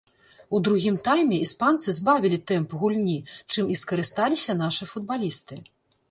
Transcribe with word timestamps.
У 0.59 0.59
другім 0.67 0.95
тайме 1.07 1.35
іспанцы 1.47 1.93
збавілі 1.97 2.39
тэмп 2.51 2.73
гульні, 2.83 3.17
чым 3.51 3.69
і 3.75 3.77
скарысталіся 3.81 4.55
нашы 4.63 4.89
футбалісты. 4.95 5.59